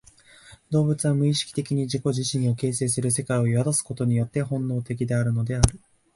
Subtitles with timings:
[0.71, 5.79] 動物は無意識的に自己自身を形成する世界を宿すことによって本能的であるのである。